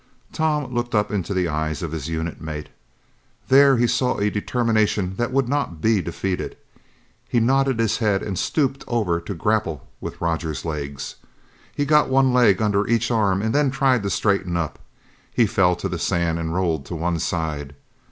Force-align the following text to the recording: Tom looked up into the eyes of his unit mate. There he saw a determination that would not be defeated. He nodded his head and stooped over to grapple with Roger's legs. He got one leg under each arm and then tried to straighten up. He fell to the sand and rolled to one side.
Tom 0.33 0.73
looked 0.73 0.95
up 0.95 1.11
into 1.11 1.31
the 1.31 1.47
eyes 1.47 1.83
of 1.83 1.91
his 1.91 2.09
unit 2.09 2.41
mate. 2.41 2.69
There 3.49 3.77
he 3.77 3.85
saw 3.85 4.17
a 4.17 4.31
determination 4.31 5.15
that 5.17 5.31
would 5.31 5.47
not 5.47 5.79
be 5.79 6.01
defeated. 6.01 6.57
He 7.29 7.39
nodded 7.39 7.77
his 7.77 7.97
head 7.99 8.23
and 8.23 8.35
stooped 8.39 8.83
over 8.87 9.21
to 9.21 9.35
grapple 9.35 9.85
with 9.99 10.19
Roger's 10.19 10.65
legs. 10.65 11.17
He 11.75 11.85
got 11.85 12.09
one 12.09 12.33
leg 12.33 12.63
under 12.63 12.87
each 12.87 13.11
arm 13.11 13.43
and 13.43 13.53
then 13.53 13.69
tried 13.69 14.01
to 14.01 14.09
straighten 14.09 14.57
up. 14.57 14.79
He 15.31 15.45
fell 15.45 15.75
to 15.75 15.87
the 15.87 15.99
sand 15.99 16.39
and 16.39 16.51
rolled 16.55 16.83
to 16.87 16.95
one 16.95 17.19
side. 17.19 17.75